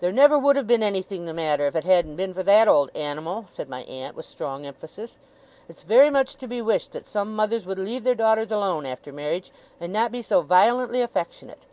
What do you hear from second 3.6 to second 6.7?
my aunt, with strong emphasis. 'It's very much to be